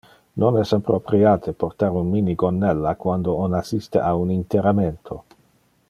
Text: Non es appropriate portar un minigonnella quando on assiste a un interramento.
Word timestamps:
Non 0.43 0.55
es 0.61 0.71
appropriate 0.77 1.53
portar 1.63 1.89
un 1.99 2.09
minigonnella 2.15 2.95
quando 3.05 3.37
on 3.45 3.59
assiste 3.61 4.05
a 4.09 4.11
un 4.25 4.33
interramento. 4.39 5.21